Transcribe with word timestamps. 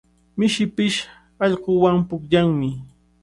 Mishipish 0.37 0.97
allquwan 1.43 1.97
pukllanmi. 2.09 2.69